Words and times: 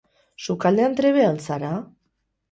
Sukaldean 0.45 0.95
trebea 0.99 1.27
al 1.33 1.37
zara? 1.49 1.69